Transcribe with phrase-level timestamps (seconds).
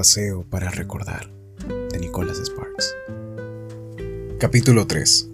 [0.00, 1.30] paseo para recordar
[1.92, 2.96] de Nicholas Sparks.
[4.38, 5.28] Capítulo 3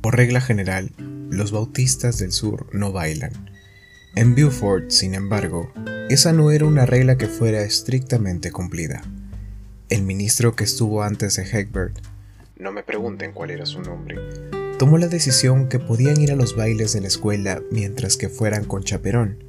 [0.00, 0.90] Por regla general,
[1.28, 3.52] los bautistas del sur no bailan.
[4.16, 5.70] En Beaufort, sin embargo,
[6.08, 9.02] esa no era una regla que fuera estrictamente cumplida.
[9.90, 11.98] El ministro que estuvo antes de Hegbert,
[12.58, 14.16] no me pregunten cuál era su nombre,
[14.78, 18.64] tomó la decisión que podían ir a los bailes de la escuela mientras que fueran
[18.64, 19.44] con chaperón,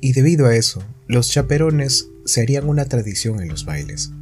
[0.00, 4.12] y debido a eso, los chaperones se harían una tradición en los bailes.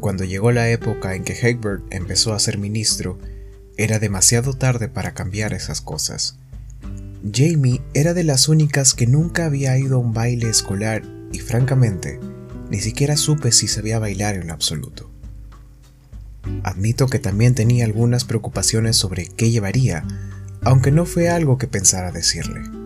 [0.00, 3.18] Cuando llegó la época en que Hegbert empezó a ser ministro,
[3.76, 6.38] era demasiado tarde para cambiar esas cosas.
[7.32, 12.18] Jamie era de las únicas que nunca había ido a un baile escolar y francamente,
[12.68, 15.10] ni siquiera supe si sabía bailar en absoluto.
[16.64, 20.04] Admito que también tenía algunas preocupaciones sobre qué llevaría,
[20.62, 22.81] aunque no fue algo que pensara decirle.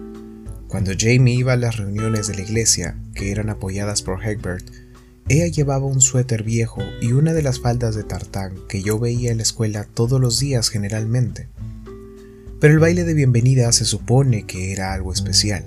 [0.68, 4.66] Cuando Jamie iba a las reuniones de la iglesia, que eran apoyadas por Hegbert,
[5.28, 9.30] ella llevaba un suéter viejo y una de las faldas de tartán que yo veía
[9.30, 11.48] en la escuela todos los días generalmente.
[12.60, 15.64] Pero el baile de bienvenida se supone que era algo especial.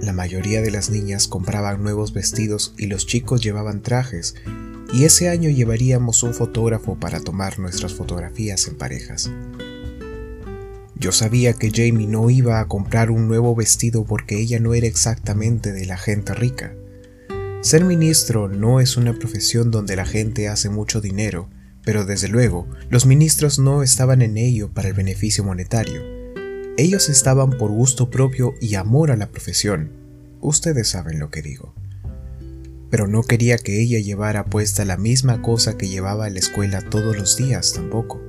[0.00, 4.34] La mayoría de las niñas compraban nuevos vestidos y los chicos llevaban trajes,
[4.92, 9.30] y ese año llevaríamos un fotógrafo para tomar nuestras fotografías en parejas.
[10.96, 14.86] Yo sabía que Jamie no iba a comprar un nuevo vestido porque ella no era
[14.86, 16.74] exactamente de la gente rica.
[17.62, 21.48] Ser ministro no es una profesión donde la gente hace mucho dinero,
[21.84, 26.00] pero desde luego, los ministros no estaban en ello para el beneficio monetario.
[26.76, 29.90] Ellos estaban por gusto propio y amor a la profesión.
[30.40, 31.74] Ustedes saben lo que digo.
[32.90, 36.82] Pero no quería que ella llevara puesta la misma cosa que llevaba a la escuela
[36.90, 38.20] todos los días tampoco.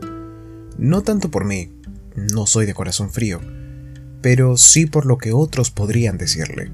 [0.77, 1.71] No tanto por mí,
[2.15, 3.41] no soy de corazón frío,
[4.21, 6.71] pero sí por lo que otros podrían decirle.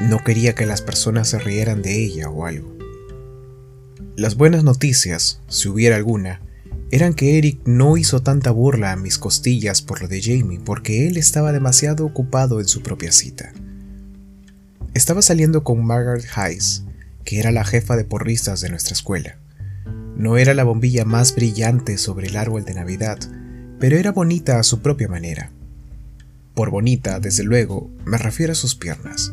[0.00, 2.76] No quería que las personas se rieran de ella o algo.
[4.16, 6.40] Las buenas noticias, si hubiera alguna,
[6.90, 11.06] eran que Eric no hizo tanta burla a mis costillas por lo de Jamie porque
[11.06, 13.52] él estaba demasiado ocupado en su propia cita.
[14.94, 16.84] Estaba saliendo con Margaret Hayes,
[17.24, 19.38] que era la jefa de porristas de nuestra escuela.
[20.16, 23.18] No era la bombilla más brillante sobre el árbol de Navidad,
[23.78, 25.50] pero era bonita a su propia manera.
[26.54, 29.32] Por bonita, desde luego, me refiero a sus piernas.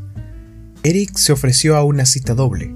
[0.83, 2.71] Eric se ofreció a una cita doble,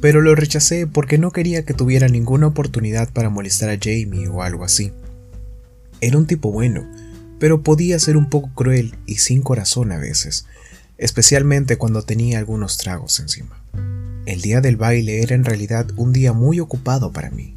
[0.00, 4.42] pero lo rechacé porque no quería que tuviera ninguna oportunidad para molestar a Jamie o
[4.42, 4.92] algo así.
[6.00, 6.84] Era un tipo bueno,
[7.38, 10.46] pero podía ser un poco cruel y sin corazón a veces,
[10.98, 13.62] especialmente cuando tenía algunos tragos encima.
[14.26, 17.54] El día del baile era en realidad un día muy ocupado para mí.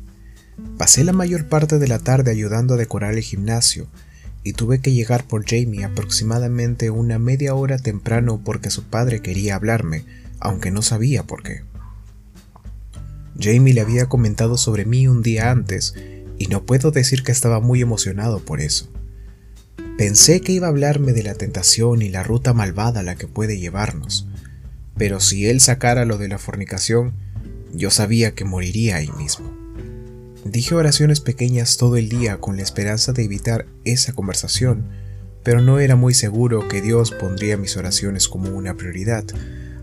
[0.77, 3.87] Pasé la mayor parte de la tarde ayudando a decorar el gimnasio
[4.43, 9.55] y tuve que llegar por Jamie aproximadamente una media hora temprano porque su padre quería
[9.55, 10.05] hablarme,
[10.39, 11.63] aunque no sabía por qué.
[13.39, 15.95] Jamie le había comentado sobre mí un día antes
[16.37, 18.87] y no puedo decir que estaba muy emocionado por eso.
[19.97, 23.27] Pensé que iba a hablarme de la tentación y la ruta malvada a la que
[23.27, 24.27] puede llevarnos,
[24.97, 27.13] pero si él sacara lo de la fornicación,
[27.73, 29.64] yo sabía que moriría ahí mismo.
[30.45, 34.85] Dije oraciones pequeñas todo el día con la esperanza de evitar esa conversación,
[35.43, 39.25] pero no era muy seguro que Dios pondría mis oraciones como una prioridad.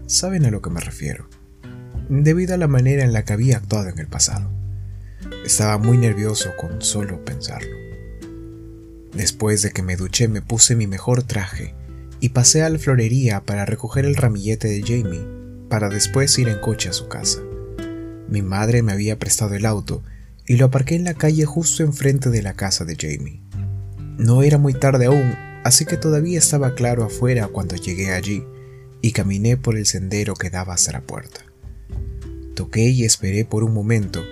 [0.06, 1.28] ¿Saben a lo que me refiero?
[2.08, 4.52] Debido a la manera en la que había actuado en el pasado.
[5.44, 7.76] Estaba muy nervioso con solo pensarlo.
[9.14, 11.74] Después de que me duché me puse mi mejor traje
[12.20, 15.26] y pasé a la florería para recoger el ramillete de Jamie,
[15.68, 17.40] para después ir en coche a su casa.
[18.28, 20.04] Mi madre me había prestado el auto
[20.46, 23.42] y lo aparqué en la calle justo enfrente de la casa de Jamie.
[24.18, 28.44] No era muy tarde aún, así que todavía estaba claro afuera cuando llegué allí
[29.00, 31.40] y caminé por el sendero que daba hasta la puerta.
[32.54, 34.22] Toqué y esperé por un momento,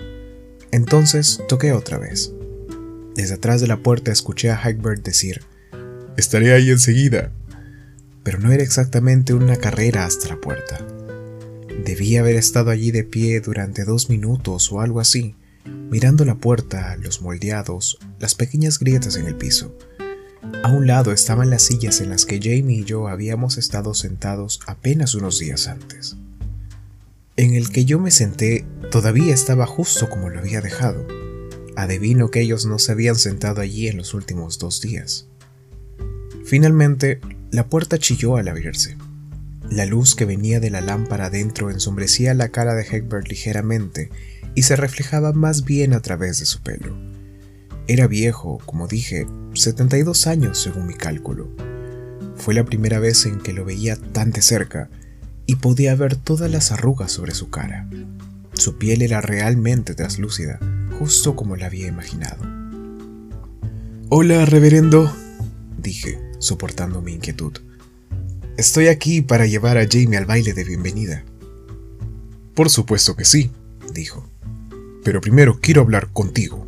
[0.71, 2.31] entonces toqué otra vez.
[3.15, 5.41] Desde atrás de la puerta escuché a Hagbert decir,
[6.17, 7.31] Estaré ahí enseguida.
[8.23, 10.85] Pero no era exactamente una carrera hasta la puerta.
[11.85, 15.35] Debía haber estado allí de pie durante dos minutos o algo así,
[15.65, 19.77] mirando la puerta, los moldeados, las pequeñas grietas en el piso.
[20.63, 24.59] A un lado estaban las sillas en las que Jamie y yo habíamos estado sentados
[24.65, 26.17] apenas unos días antes.
[27.37, 31.07] En el que yo me senté todavía estaba justo como lo había dejado.
[31.75, 35.27] Adivino que ellos no se habían sentado allí en los últimos dos días.
[36.45, 37.21] Finalmente,
[37.51, 38.97] la puerta chilló al abrirse.
[39.69, 44.09] La luz que venía de la lámpara dentro ensombrecía la cara de Hegbert ligeramente
[44.55, 46.95] y se reflejaba más bien a través de su pelo.
[47.87, 51.49] Era viejo, como dije, 72 años según mi cálculo.
[52.35, 54.89] Fue la primera vez en que lo veía tan de cerca,
[55.45, 57.89] y podía ver todas las arrugas sobre su cara.
[58.53, 60.59] Su piel era realmente traslúcida,
[60.97, 62.41] justo como la había imaginado.
[64.07, 65.13] Hola, reverendo,
[65.77, 67.53] dije, soportando mi inquietud.
[68.57, 71.25] Estoy aquí para llevar a Jamie al baile de bienvenida.
[72.53, 73.51] Por supuesto que sí,
[73.93, 74.30] dijo.
[75.03, 76.67] Pero primero quiero hablar contigo.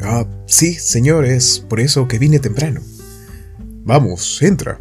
[0.00, 2.80] Ah, sí, señor, es por eso que vine temprano.
[3.84, 4.78] Vamos, entra.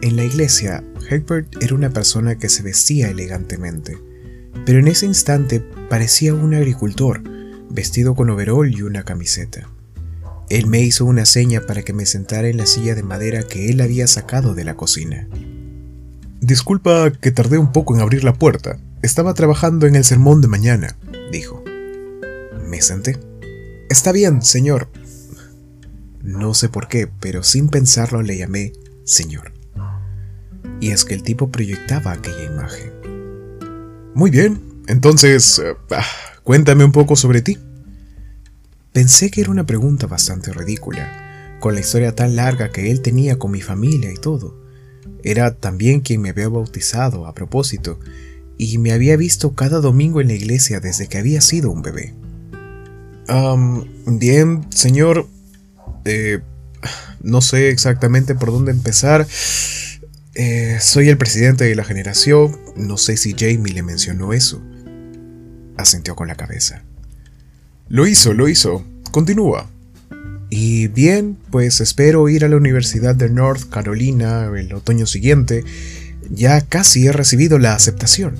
[0.00, 3.98] En la iglesia, Hegbert era una persona que se vestía elegantemente,
[4.66, 7.22] pero en ese instante parecía un agricultor,
[7.70, 9.68] vestido con overol y una camiseta.
[10.50, 13.70] Él me hizo una seña para que me sentara en la silla de madera que
[13.70, 15.26] él había sacado de la cocina.
[16.40, 18.78] Disculpa que tardé un poco en abrir la puerta.
[19.04, 20.96] Estaba trabajando en el sermón de mañana,
[21.30, 21.62] dijo.
[22.66, 23.20] Me senté.
[23.90, 24.88] Está bien, señor.
[26.22, 28.72] No sé por qué, pero sin pensarlo le llamé
[29.04, 29.52] señor.
[30.80, 32.92] Y es que el tipo proyectaba aquella imagen.
[34.14, 36.06] Muy bien, entonces, eh, ah,
[36.42, 37.58] cuéntame un poco sobre ti.
[38.94, 43.38] Pensé que era una pregunta bastante ridícula, con la historia tan larga que él tenía
[43.38, 44.64] con mi familia y todo.
[45.22, 48.00] Era también quien me había bautizado a propósito,
[48.58, 52.14] y me había visto cada domingo en la iglesia desde que había sido un bebé.
[54.06, 55.28] bien, señor.
[56.04, 56.40] Eh,
[57.22, 59.26] no sé exactamente por dónde empezar.
[60.34, 62.58] Eh, soy el presidente de la generación.
[62.76, 64.62] No sé si Jamie le mencionó eso.
[65.76, 66.82] Asintió con la cabeza.
[67.88, 68.84] Lo hizo, lo hizo.
[69.10, 69.70] Continúa.
[70.50, 75.64] Y bien, pues espero ir a la Universidad de North Carolina el otoño siguiente.
[76.30, 78.38] Ya casi he recibido la aceptación.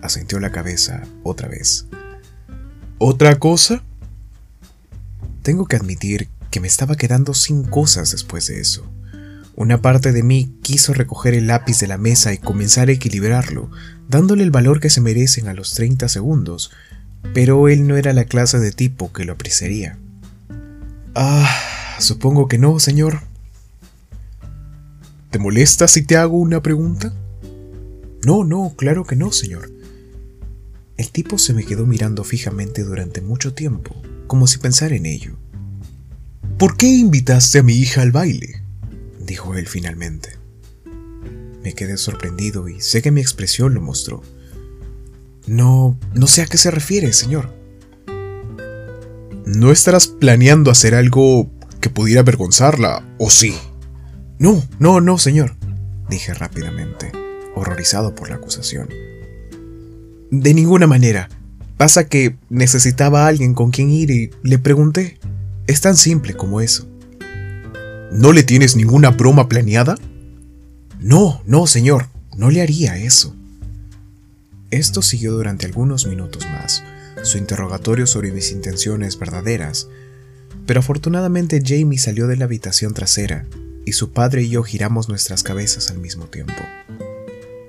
[0.00, 1.86] Asintió la cabeza otra vez.
[2.98, 3.82] ¿Otra cosa?
[5.42, 8.88] Tengo que admitir que me estaba quedando sin cosas después de eso.
[9.54, 13.70] Una parte de mí quiso recoger el lápiz de la mesa y comenzar a equilibrarlo,
[14.08, 16.70] dándole el valor que se merecen a los 30 segundos,
[17.34, 19.98] pero él no era la clase de tipo que lo apreciaría.
[21.14, 21.50] Ah,
[21.98, 23.20] supongo que no, señor.
[25.32, 27.14] ¿Te molesta si te hago una pregunta?
[28.22, 29.72] No, no, claro que no, señor.
[30.98, 33.96] El tipo se me quedó mirando fijamente durante mucho tiempo,
[34.26, 35.38] como si pensara en ello.
[36.58, 38.62] ¿Por qué invitaste a mi hija al baile?
[39.26, 40.36] dijo él finalmente.
[41.64, 44.22] Me quedé sorprendido y sé que mi expresión lo mostró.
[45.46, 47.54] No, no sé a qué se refiere, señor.
[49.46, 51.50] ¿No estarás planeando hacer algo
[51.80, 53.54] que pudiera avergonzarla, o sí?
[54.42, 55.54] No, no, no, señor,
[56.10, 57.12] dije rápidamente,
[57.54, 58.88] horrorizado por la acusación.
[60.32, 61.28] De ninguna manera.
[61.76, 65.20] Pasa que necesitaba a alguien con quien ir y le pregunté.
[65.68, 66.88] Es tan simple como eso.
[68.10, 69.96] ¿No le tienes ninguna broma planeada?
[70.98, 73.36] No, no, señor, no le haría eso.
[74.72, 76.82] Esto siguió durante algunos minutos más,
[77.22, 79.86] su interrogatorio sobre mis intenciones verdaderas,
[80.66, 83.46] pero afortunadamente Jamie salió de la habitación trasera
[83.84, 86.62] y su padre y yo giramos nuestras cabezas al mismo tiempo.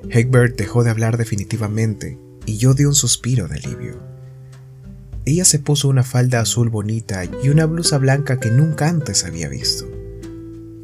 [0.09, 3.99] Hegbert dejó de hablar definitivamente y yo di un suspiro de alivio.
[5.25, 9.47] Ella se puso una falda azul bonita y una blusa blanca que nunca antes había
[9.47, 9.89] visto.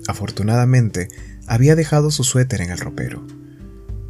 [0.07, 1.09] Afortunadamente,
[1.45, 3.25] había dejado su suéter en el ropero.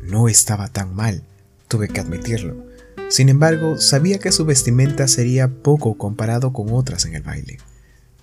[0.04, 1.24] No estaba tan mal,
[1.68, 2.66] tuve que admitirlo.
[3.10, 7.58] Sin embargo, sabía que su vestimenta sería poco comparado con otras en el baile.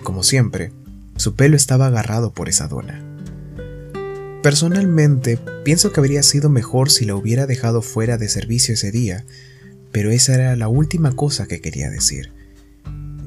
[0.03, 0.73] Como siempre,
[1.17, 3.03] su pelo estaba agarrado por esa dona.
[4.43, 9.25] Personalmente, pienso que habría sido mejor si la hubiera dejado fuera de servicio ese día,
[9.93, 12.33] pero esa era la última cosa que quería decir.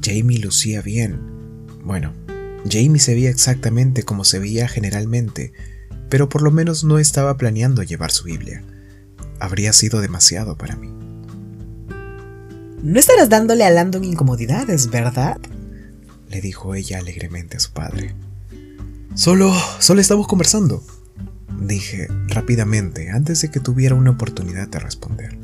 [0.03, 1.19] Jamie lucía bien.
[1.83, 2.13] Bueno,
[2.69, 5.51] Jamie se veía exactamente como se veía generalmente,
[6.09, 8.63] pero por lo menos no estaba planeando llevar su Biblia
[9.39, 10.89] habría sido demasiado para mí.
[12.81, 15.37] No estarás dándole a Landon incomodidades, ¿verdad?
[16.29, 18.15] Le dijo ella alegremente a su padre.
[19.15, 20.83] Solo, solo estamos conversando,
[21.59, 25.37] dije rápidamente antes de que tuviera una oportunidad de responder.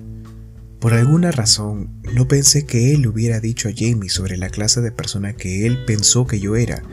[0.79, 4.91] Por alguna razón, no pensé que él hubiera dicho a Jamie sobre la clase de
[4.91, 6.83] persona que él pensó que yo era,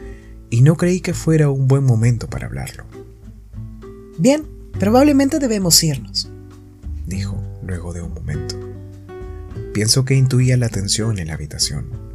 [0.51, 2.85] y no creí que fuera un buen momento para hablarlo.
[4.19, 4.45] Bien,
[4.79, 6.33] probablemente debemos irnos
[7.07, 8.59] dijo luego de un momento.
[9.73, 12.12] Pienso que intuía la tensión en la habitación.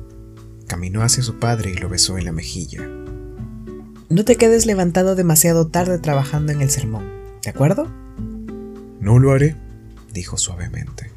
[0.68, 2.82] Caminó hacia su padre y lo besó en la mejilla.
[4.10, 7.06] No te quedes levantado demasiado tarde trabajando en el sermón,
[7.42, 7.90] ¿de acuerdo?
[9.00, 9.56] No lo haré,
[10.14, 11.12] dijo suavemente.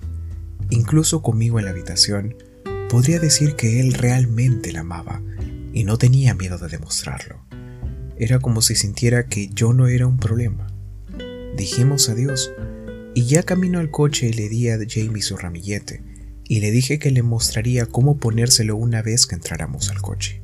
[0.70, 2.36] Incluso conmigo en la habitación,
[2.88, 5.20] podría decir que él realmente la amaba
[5.72, 7.40] y no tenía miedo de demostrarlo.
[8.18, 10.68] Era como si sintiera que yo no era un problema.
[11.56, 12.52] Dijimos adiós
[13.14, 16.09] y ya camino al coche le di a Jamie su ramillete
[16.50, 20.42] y le dije que le mostraría cómo ponérselo una vez que entráramos al coche.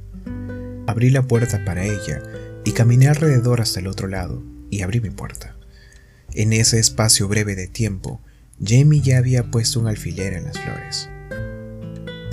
[0.87, 2.23] Abrí la puerta para ella
[2.65, 5.57] y caminé alrededor hasta el otro lado y abrí mi puerta.
[6.33, 8.21] En ese espacio breve de tiempo,
[8.65, 11.09] Jamie ya había puesto un alfiler en las flores.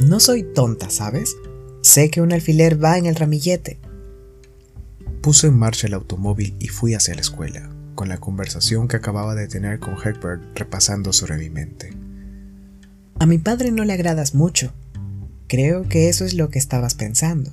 [0.07, 1.35] No soy tonta, ¿sabes?
[1.81, 3.79] Sé que un alfiler va en el ramillete.
[5.23, 9.33] Puse en marcha el automóvil y fui hacia la escuela, con la conversación que acababa
[9.33, 12.02] de tener con Hegbert repasando sobre mi mente.
[13.19, 14.73] A mi padre no le agradas mucho.
[15.47, 17.51] Creo que eso es lo que estabas pensando.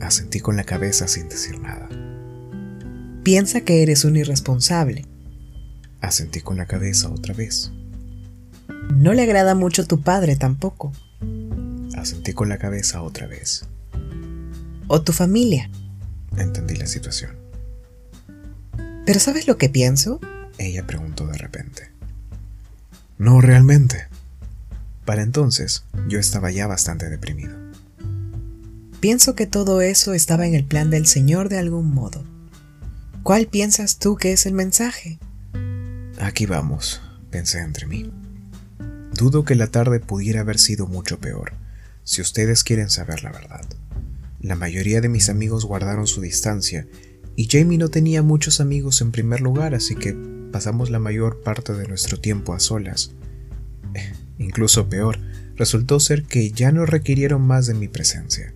[0.00, 1.88] Asentí con la cabeza sin decir nada.
[3.22, 5.06] Piensa que eres un irresponsable.
[6.00, 7.70] Asentí con la cabeza otra vez.
[8.94, 10.92] No le agrada mucho tu padre tampoco.
[11.96, 13.64] Asentí con la cabeza otra vez.
[14.88, 15.70] O tu familia.
[16.36, 17.36] Entendí la situación.
[19.06, 20.20] ¿Pero sabes lo que pienso?
[20.58, 21.90] Ella preguntó de repente.
[23.18, 24.08] No realmente.
[25.04, 27.56] Para entonces, yo estaba ya bastante deprimido.
[29.00, 32.22] Pienso que todo eso estaba en el plan del Señor de algún modo.
[33.24, 35.18] ¿Cuál piensas tú que es el mensaje?
[36.20, 38.12] Aquí vamos, pensé entre mí.
[39.12, 41.52] Dudo que la tarde pudiera haber sido mucho peor,
[42.04, 43.64] si ustedes quieren saber la verdad.
[44.40, 46.86] La mayoría de mis amigos guardaron su distancia
[47.36, 50.16] y Jamie no tenía muchos amigos en primer lugar, así que
[50.52, 53.12] pasamos la mayor parte de nuestro tiempo a solas.
[54.42, 55.18] Incluso peor,
[55.56, 58.52] resultó ser que ya no requirieron más de mi presencia.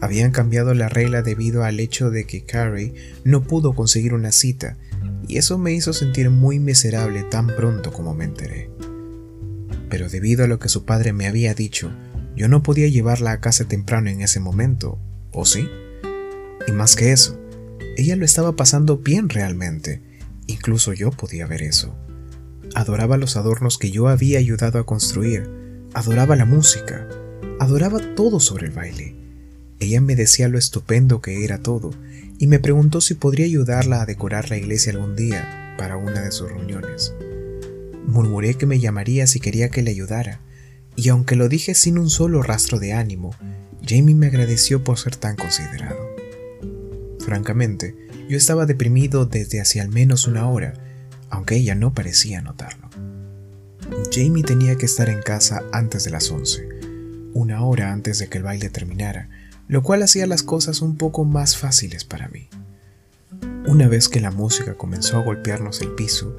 [0.00, 2.94] Habían cambiado la regla debido al hecho de que Carrie
[3.24, 4.76] no pudo conseguir una cita,
[5.26, 8.70] y eso me hizo sentir muy miserable tan pronto como me enteré.
[9.90, 11.92] Pero debido a lo que su padre me había dicho,
[12.36, 14.98] yo no podía llevarla a casa temprano en ese momento,
[15.32, 15.68] ¿o sí?
[16.66, 17.40] Y más que eso,
[17.96, 20.00] ella lo estaba pasando bien realmente,
[20.46, 21.96] incluso yo podía ver eso.
[22.74, 25.50] Adoraba los adornos que yo había ayudado a construir,
[25.94, 27.06] adoraba la música,
[27.60, 29.22] adoraba todo sobre el baile
[29.82, 31.90] ella me decía lo estupendo que era todo
[32.38, 36.30] y me preguntó si podría ayudarla a decorar la iglesia algún día para una de
[36.30, 37.12] sus reuniones.
[38.06, 40.40] Murmuré que me llamaría si quería que le ayudara,
[40.94, 43.34] y aunque lo dije sin un solo rastro de ánimo,
[43.84, 45.98] Jamie me agradeció por ser tan considerado.
[47.18, 47.96] Francamente,
[48.28, 50.74] yo estaba deprimido desde hace al menos una hora,
[51.32, 52.90] aunque ella no parecía notarlo.
[54.12, 56.68] Jamie tenía que estar en casa antes de las once,
[57.32, 59.30] una hora antes de que el baile terminara,
[59.66, 62.48] lo cual hacía las cosas un poco más fáciles para mí.
[63.66, 66.36] Una vez que la música comenzó a golpearnos el piso,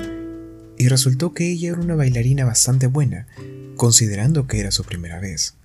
[0.78, 3.26] y resultó que ella era una bailarina bastante buena,
[3.76, 5.56] considerando que era su primera vez.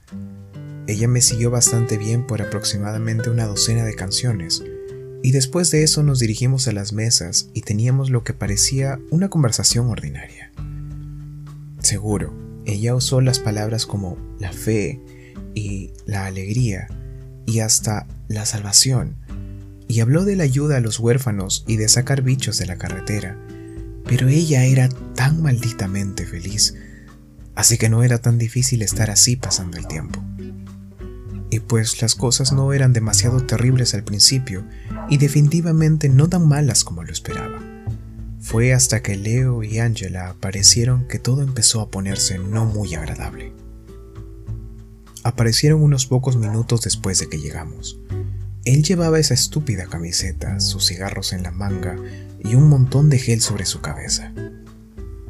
[0.86, 4.64] Ella me siguió bastante bien por aproximadamente una docena de canciones,
[5.22, 9.28] y después de eso nos dirigimos a las mesas y teníamos lo que parecía una
[9.28, 10.52] conversación ordinaria.
[11.80, 12.32] Seguro,
[12.66, 15.00] ella usó las palabras como la fe
[15.54, 16.88] y la alegría
[17.46, 19.16] y hasta la salvación,
[19.88, 23.38] y habló de la ayuda a los huérfanos y de sacar bichos de la carretera,
[24.04, 26.74] pero ella era tan malditamente feliz,
[27.54, 30.22] así que no era tan difícil estar así pasando el tiempo.
[31.50, 34.64] Y pues las cosas no eran demasiado terribles al principio
[35.08, 37.58] y definitivamente no tan malas como lo esperaba.
[38.40, 43.52] Fue hasta que Leo y Angela aparecieron que todo empezó a ponerse no muy agradable
[45.28, 47.98] aparecieron unos pocos minutos después de que llegamos.
[48.64, 51.96] Él llevaba esa estúpida camiseta, sus cigarros en la manga
[52.40, 54.32] y un montón de gel sobre su cabeza.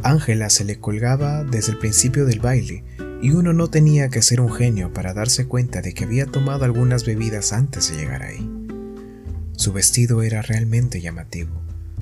[0.02, 2.84] Ángela se le colgaba desde el principio del baile
[3.20, 6.64] y uno no tenía que ser un genio para darse cuenta de que había tomado
[6.64, 8.48] algunas bebidas antes de llegar ahí.
[9.56, 11.60] Su vestido era realmente llamativo.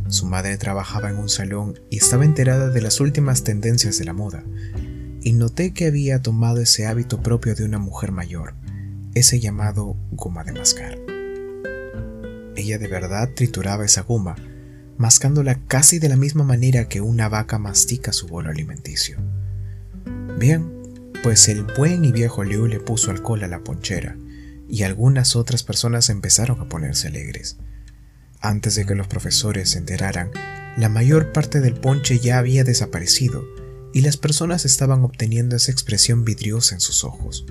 [0.08, 4.12] Su madre trabajaba en un salón y estaba enterada de las últimas tendencias de la
[4.12, 4.44] moda,
[5.22, 8.54] y noté que había tomado ese hábito propio de una mujer mayor,
[9.14, 10.98] ese llamado goma de mascar.
[12.54, 14.36] Ella de verdad trituraba esa goma,
[14.98, 19.18] mascándola casi de la misma manera que una vaca mastica su bolo alimenticio.
[20.38, 20.75] Bien,
[21.22, 24.16] pues el buen y viejo Liu le puso alcohol a la ponchera,
[24.68, 27.58] y algunas otras personas empezaron a ponerse alegres.
[28.40, 30.30] Antes de que los profesores se enteraran,
[30.76, 33.44] la mayor parte del ponche ya había desaparecido,
[33.94, 37.46] y las personas estaban obteniendo esa expresión vidriosa en sus ojos.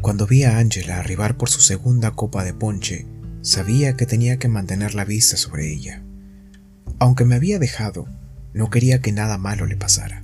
[0.00, 3.06] Cuando vi a Angela arribar por su segunda copa de ponche,
[3.40, 6.02] sabía que tenía que mantener la vista sobre ella.
[6.98, 8.08] Aunque me había dejado,
[8.52, 10.23] no quería que nada malo le pasara.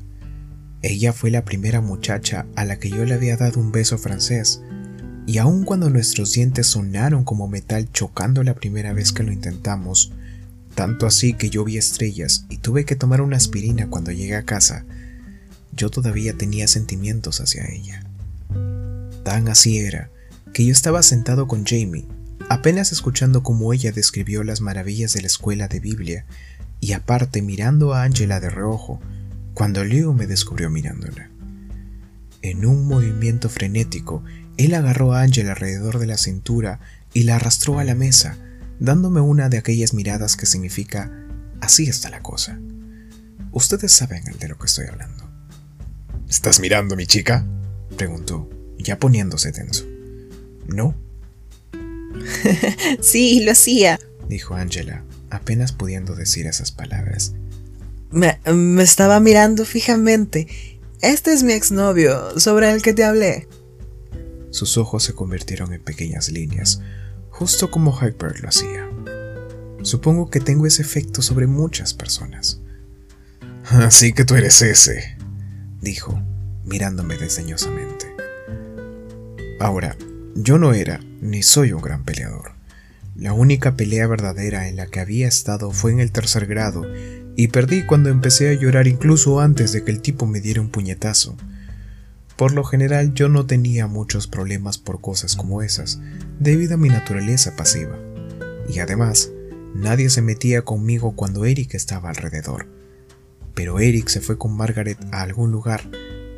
[0.82, 4.62] Ella fue la primera muchacha a la que yo le había dado un beso francés,
[5.26, 10.12] y aun cuando nuestros dientes sonaron como metal chocando la primera vez que lo intentamos,
[10.75, 14.44] tanto así que yo vi estrellas y tuve que tomar una aspirina cuando llegué a
[14.44, 14.87] casa,
[15.72, 18.02] yo todavía tenía sentimientos hacia ella.
[19.22, 20.10] Tan así era
[20.54, 22.06] que yo estaba sentado con Jamie,
[22.49, 26.25] apenas escuchando cómo ella describió las maravillas de la escuela de Biblia
[26.80, 29.00] y aparte mirando a Angela de reojo
[29.54, 31.30] cuando Leo me descubrió mirándola.
[32.42, 34.25] En un movimiento frenético,
[34.57, 36.80] él agarró a Angela alrededor de la cintura
[37.12, 38.37] y la arrastró a la mesa,
[38.78, 41.11] dándome una de aquellas miradas que significa
[41.61, 42.59] así está la cosa.
[43.52, 45.28] Ustedes saben de lo que estoy hablando.
[46.28, 47.45] ¿Estás mirando, mi chica?
[47.97, 49.85] preguntó, ya poniéndose tenso.
[50.69, 50.95] No.
[53.00, 53.99] sí, lo hacía,
[54.30, 57.35] dijo Angela, apenas pudiendo decir esas palabras.
[58.11, 58.40] Me,
[58.83, 60.49] estaba mirando fijamente.
[61.00, 63.49] Este es mi exnovio, sobre el que te hablé.
[64.50, 66.81] Sus ojos se convirtieron en pequeñas líneas,
[67.31, 68.88] justo como Hyper lo hacía.
[69.83, 72.61] Supongo que tengo ese efecto sobre muchas personas.
[73.64, 75.17] Así que tú eres ese,
[75.81, 76.21] dijo,
[76.64, 78.14] mirándome desdeñosamente.
[79.61, 79.97] Ahora,
[80.35, 82.52] yo no era ni soy un gran peleador.
[83.14, 86.83] La única pelea verdadera en la que había estado fue en el tercer grado
[87.37, 90.70] y perdí cuando empecé a llorar incluso antes de que el tipo me diera un
[90.70, 91.37] puñetazo.
[92.37, 96.00] Por lo general yo no tenía muchos problemas por cosas como esas,
[96.38, 97.99] debido a mi naturaleza pasiva.
[98.68, 99.30] Y además,
[99.75, 102.66] nadie se metía conmigo cuando Eric estaba alrededor
[103.60, 105.82] pero Eric se fue con Margaret a algún lugar,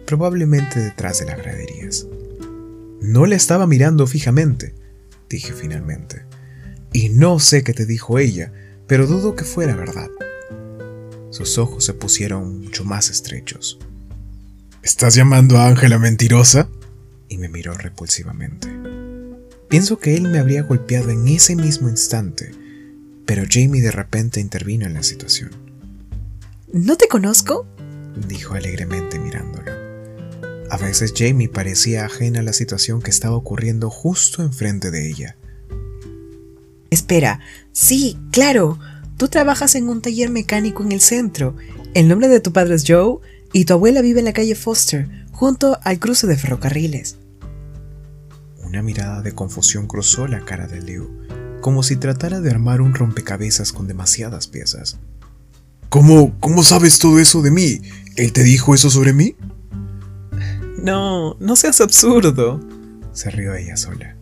[0.06, 2.06] probablemente detrás de las graderías.
[3.00, 4.75] No le estaba mirando fijamente,
[5.28, 6.25] dije finalmente.
[6.92, 8.52] Y no sé qué te dijo ella,
[8.88, 10.08] pero dudo que fuera verdad.
[11.33, 13.79] Sus ojos se pusieron mucho más estrechos.
[14.83, 16.69] ¿Estás llamando a Ángela mentirosa?
[17.29, 18.69] Y me miró repulsivamente.
[19.71, 22.51] Pienso que él me habría golpeado en ese mismo instante,
[23.25, 25.51] pero Jamie de repente intervino en la situación.
[26.71, 27.66] ¿No te conozco?
[28.29, 29.73] dijo alegremente mirándolo.
[30.68, 35.37] A veces Jamie parecía ajena a la situación que estaba ocurriendo justo enfrente de ella.
[36.90, 37.40] Espera,
[37.73, 38.79] sí, claro.
[39.22, 41.54] Tú trabajas en un taller mecánico en el centro.
[41.94, 43.18] El nombre de tu padre es Joe
[43.52, 47.18] y tu abuela vive en la calle Foster, junto al cruce de ferrocarriles.
[48.64, 51.08] Una mirada de confusión cruzó la cara de Leo,
[51.61, 54.98] como si tratara de armar un rompecabezas con demasiadas piezas.
[55.88, 57.80] ¿Cómo, ¿Cómo sabes todo eso de mí?
[58.16, 59.37] ¿Él te dijo eso sobre mí?
[60.82, 62.58] No, no seas absurdo,
[63.12, 64.16] se rió ella sola.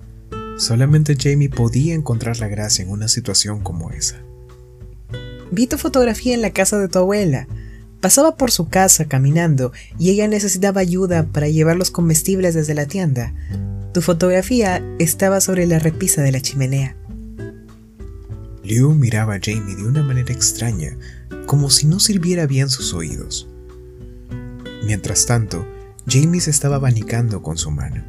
[0.59, 4.21] Solamente Jamie podía encontrar la gracia en una situación como esa.
[5.51, 7.49] Vi tu fotografía en la casa de tu abuela.
[8.01, 12.87] Pasaba por su casa caminando y ella necesitaba ayuda para llevar los comestibles desde la
[12.87, 13.35] tienda.
[13.93, 16.97] Tu fotografía estaba sobre la repisa de la chimenea.
[18.63, 20.97] Liu miraba a Jamie de una manera extraña,
[21.47, 23.49] como si no sirviera bien sus oídos.
[24.85, 25.67] Mientras tanto,
[26.07, 28.05] Jamie se estaba abanicando con su mano.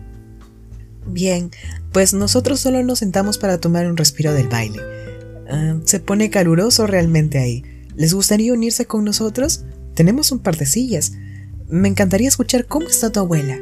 [1.08, 1.52] Bien,
[1.92, 5.01] pues nosotros solo nos sentamos para tomar un respiro del baile.
[5.52, 7.64] Ah, se pone caluroso realmente ahí.
[7.96, 9.66] ¿Les gustaría unirse con nosotros?
[9.94, 11.12] Tenemos un par de sillas.
[11.68, 13.60] Me encantaría escuchar cómo está tu abuela.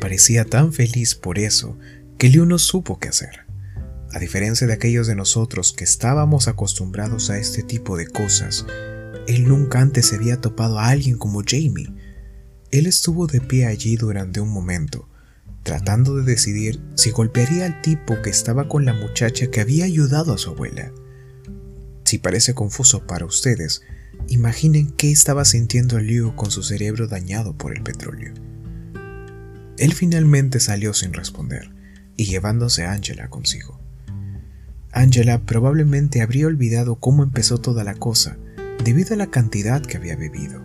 [0.00, 1.78] Parecía tan feliz por eso
[2.18, 3.46] que Liu no supo qué hacer.
[4.12, 8.66] A diferencia de aquellos de nosotros que estábamos acostumbrados a este tipo de cosas,
[9.28, 11.92] él nunca antes se había topado a alguien como Jamie.
[12.72, 15.08] Él estuvo de pie allí durante un momento,
[15.66, 20.32] tratando de decidir si golpearía al tipo que estaba con la muchacha que había ayudado
[20.32, 20.92] a su abuela.
[22.04, 23.82] Si parece confuso para ustedes,
[24.28, 28.32] imaginen qué estaba sintiendo Liu con su cerebro dañado por el petróleo.
[29.76, 31.72] Él finalmente salió sin responder
[32.16, 33.80] y llevándose a Angela consigo.
[34.92, 38.38] Angela probablemente habría olvidado cómo empezó toda la cosa,
[38.84, 40.62] debido a la cantidad que había bebido.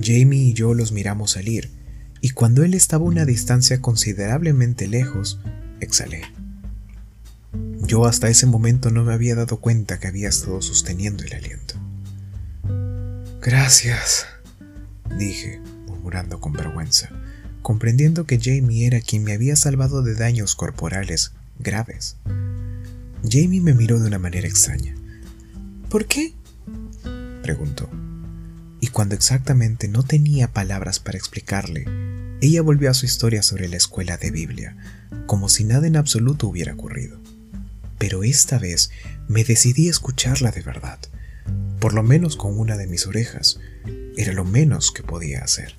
[0.00, 1.83] Jamie y yo los miramos salir,
[2.24, 5.40] y cuando él estaba a una distancia considerablemente lejos,
[5.80, 6.22] exhalé.
[7.82, 11.74] Yo hasta ese momento no me había dado cuenta que había estado sosteniendo el aliento.
[13.42, 14.24] Gracias,
[15.18, 17.10] dije, murmurando con vergüenza,
[17.60, 22.16] comprendiendo que Jamie era quien me había salvado de daños corporales graves.
[23.22, 24.94] Jamie me miró de una manera extraña.
[25.90, 26.32] ¿Por qué?
[27.42, 27.90] preguntó.
[28.80, 33.76] Y cuando exactamente no tenía palabras para explicarle, ella volvió a su historia sobre la
[33.76, 34.76] escuela de Biblia,
[35.26, 37.20] como si nada en absoluto hubiera ocurrido.
[37.98, 38.90] Pero esta vez
[39.28, 40.98] me decidí a escucharla de verdad,
[41.80, 43.60] por lo menos con una de mis orejas.
[44.16, 45.74] Era lo menos que podía hacer.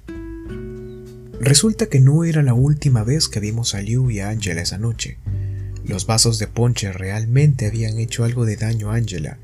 [1.39, 4.77] Resulta que no era la última vez que vimos a Liu y a Angela esa
[4.77, 5.19] noche.
[5.85, 9.37] Los vasos de ponche realmente habían hecho algo de daño a Angela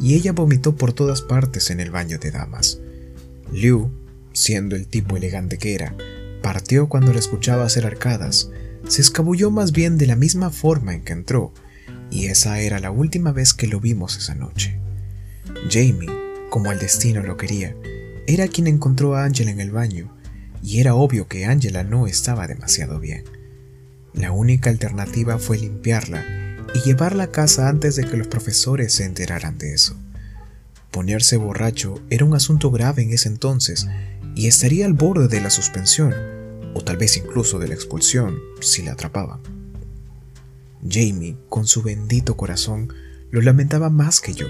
[0.00, 2.80] y ella vomitó por todas partes en el baño de damas.
[3.52, 3.90] Liu,
[4.32, 5.94] siendo el tipo elegante que era,
[6.46, 8.50] partió cuando la escuchaba hacer arcadas,
[8.86, 11.52] se escabulló más bien de la misma forma en que entró,
[12.08, 14.78] y esa era la última vez que lo vimos esa noche.
[15.68, 16.08] Jamie,
[16.48, 17.74] como el destino lo quería,
[18.28, 20.16] era quien encontró a Angela en el baño,
[20.62, 23.24] y era obvio que Angela no estaba demasiado bien.
[24.14, 26.24] La única alternativa fue limpiarla
[26.76, 29.96] y llevarla a casa antes de que los profesores se enteraran de eso.
[30.92, 33.88] Ponerse borracho era un asunto grave en ese entonces
[34.36, 36.35] y estaría al borde de la suspensión,
[36.76, 39.40] o tal vez incluso de la expulsión, si la atrapaban.
[40.88, 42.92] Jamie, con su bendito corazón,
[43.30, 44.46] lo lamentaba más que yo,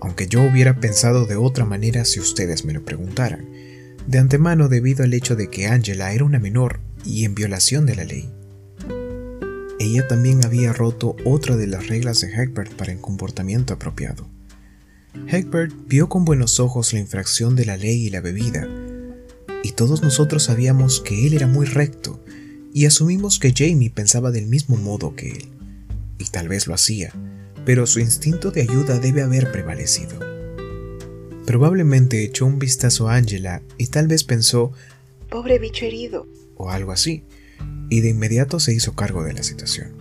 [0.00, 3.48] aunque yo hubiera pensado de otra manera si ustedes me lo preguntaran,
[4.06, 7.96] de antemano debido al hecho de que Angela era una menor y en violación de
[7.96, 8.30] la ley
[9.80, 14.28] ella también había roto otra de las reglas de Hegbert para el comportamiento apropiado.
[15.26, 18.68] Hegbert vio con buenos ojos la infracción de la ley y la bebida,
[19.62, 22.22] y todos nosotros sabíamos que él era muy recto,
[22.72, 25.48] y asumimos que Jamie pensaba del mismo modo que él,
[26.18, 27.12] y tal vez lo hacía,
[27.64, 30.18] pero su instinto de ayuda debe haber prevalecido.
[31.46, 34.72] Probablemente echó un vistazo a Angela y tal vez pensó,
[35.28, 37.24] pobre bicho herido, o algo así,
[37.88, 39.92] y de inmediato se hizo cargo de la situación.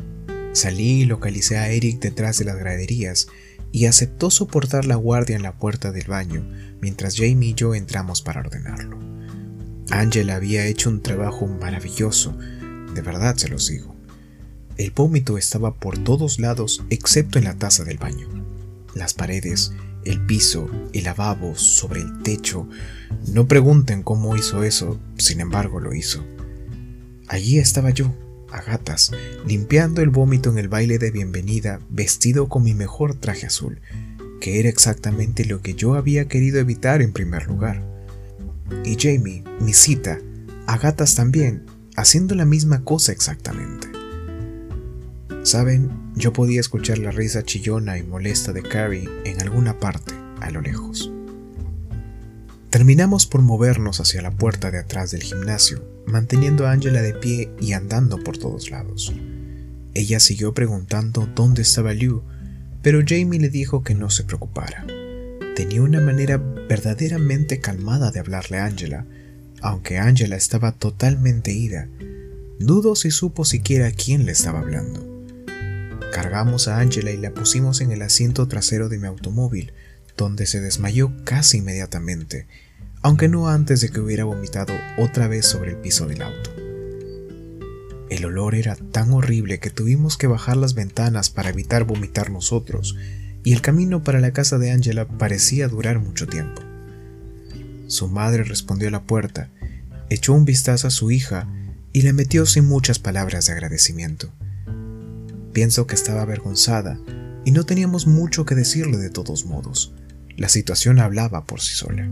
[0.53, 3.27] Salí y localicé a Eric detrás de las graderías
[3.71, 6.47] y aceptó soportar la guardia en la puerta del baño
[6.81, 9.08] mientras Jamie y yo entramos para ordenarlo.
[9.91, 12.37] Angela había hecho un trabajo maravilloso,
[12.93, 13.95] de verdad se los digo.
[14.77, 18.27] El vómito estaba por todos lados excepto en la taza del baño.
[18.95, 19.73] Las paredes,
[20.05, 22.67] el piso, el lavabo, sobre el techo.
[23.27, 26.23] No pregunten cómo hizo eso, sin embargo lo hizo.
[27.27, 28.15] Allí estaba yo,
[28.51, 29.11] a gatas,
[29.45, 33.81] limpiando el vómito en el baile de bienvenida, vestido con mi mejor traje azul,
[34.39, 37.88] que era exactamente lo que yo había querido evitar en primer lugar.
[38.83, 40.19] Y Jamie, mi cita,
[40.67, 43.87] a gatas también, haciendo la misma cosa exactamente.
[45.43, 50.51] Saben, yo podía escuchar la risa chillona y molesta de Carrie en alguna parte, a
[50.51, 51.11] lo lejos.
[52.69, 57.51] Terminamos por movernos hacia la puerta de atrás del gimnasio, manteniendo a Angela de pie
[57.59, 59.13] y andando por todos lados.
[59.95, 62.21] Ella siguió preguntando dónde estaba Liu,
[62.83, 64.85] pero Jamie le dijo que no se preocupara.
[65.59, 69.05] Tenía una manera verdaderamente calmada de hablarle a Angela,
[69.59, 71.89] aunque Angela estaba totalmente ida.
[72.59, 75.05] Dudo si supo siquiera quién le estaba hablando.
[76.13, 79.73] Cargamos a Angela y la pusimos en el asiento trasero de mi automóvil,
[80.15, 82.47] donde se desmayó casi inmediatamente,
[83.01, 86.51] aunque no antes de que hubiera vomitado otra vez sobre el piso del auto.
[88.09, 92.95] El olor era tan horrible que tuvimos que bajar las ventanas para evitar vomitar nosotros,
[93.43, 96.61] y el camino para la casa de Angela parecía durar mucho tiempo.
[97.87, 99.49] Su madre respondió a la puerta,
[100.09, 101.47] echó un vistazo a su hija
[101.93, 104.31] y le metió sin muchas palabras de agradecimiento.
[105.53, 106.99] Pienso que estaba avergonzada
[107.45, 109.93] y no teníamos mucho que decirle de todos modos.
[110.37, 112.07] La situación hablaba por sí sola.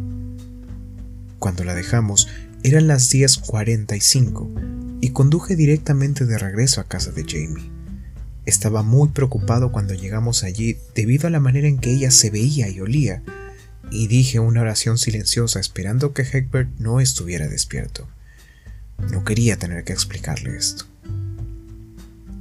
[1.39, 2.27] Cuando la dejamos,
[2.63, 7.76] eran las 10.45 y conduje directamente de regreso a casa de Jamie.
[8.47, 12.69] Estaba muy preocupado cuando llegamos allí debido a la manera en que ella se veía
[12.69, 13.21] y olía,
[13.91, 18.07] y dije una oración silenciosa esperando que Hegbert no estuviera despierto.
[19.11, 20.85] No quería tener que explicarle esto.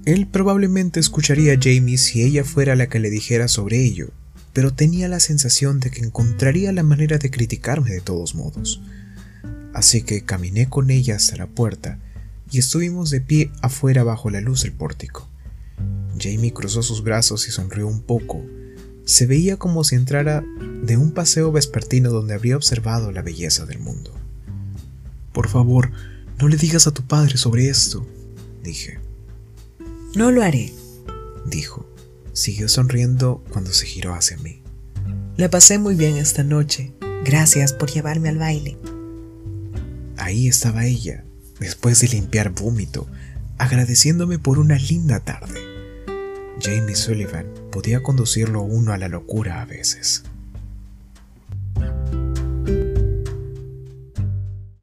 [0.04, 4.12] Él probablemente escucharía a Jamie si ella fuera la que le dijera sobre ello,
[4.52, 8.80] pero tenía la sensación de que encontraría la manera de criticarme de todos modos.
[9.74, 11.98] Así que caminé con ella hasta la puerta
[12.52, 15.25] y estuvimos de pie afuera bajo la luz del pórtico.
[16.18, 18.44] Jamie cruzó sus brazos y sonrió un poco.
[19.04, 20.44] Se veía como si entrara
[20.82, 24.12] de un paseo vespertino donde habría observado la belleza del mundo.
[25.32, 25.90] Por favor,
[26.38, 28.06] no le digas a tu padre sobre esto,
[28.62, 28.98] dije.
[30.14, 30.72] No lo haré,
[31.46, 31.86] dijo.
[32.32, 34.62] Siguió sonriendo cuando se giró hacia mí.
[35.36, 36.94] La pasé muy bien esta noche.
[37.24, 38.76] Gracias por llevarme al baile.
[40.16, 41.24] Ahí estaba ella,
[41.60, 43.06] después de limpiar vómito,
[43.58, 45.75] agradeciéndome por una linda tarde.
[46.60, 50.24] Jamie Sullivan podía conducirlo uno a la locura a veces.